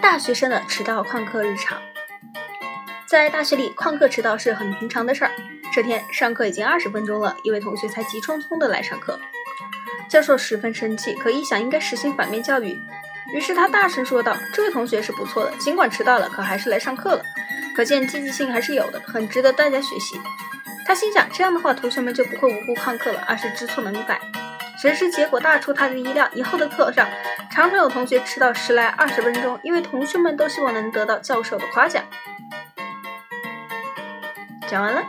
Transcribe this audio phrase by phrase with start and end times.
[0.00, 1.78] 大学生的迟到旷课日常，
[3.06, 5.30] 在大学里旷课迟到是很平常的事儿。
[5.72, 9.20] 这天上课已经二十分钟了，一位同学才急匆匆的来上课，
[10.08, 12.80] 教授十分生气，可一想应该实行反面教育，
[13.34, 17.22] 于是他大声说道：“这位同学是不错的，尽管迟到了，可还是来上课了，
[17.76, 20.18] 可见积极性还是有的，很值得大家学习。”
[20.86, 24.18] 他心想，这样的话同学们就不会无故旷课了，而是知错能改。
[24.80, 27.06] 谁知结果大出他的意料，以后的课上
[27.50, 32.02] 常常有同学迟到十来二十分钟，因为同学们都希望能得到教授的夸奖。
[34.68, 35.02] 讲完了。